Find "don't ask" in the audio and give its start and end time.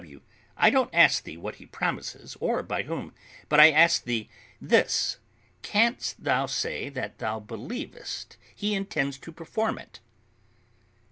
0.71-1.23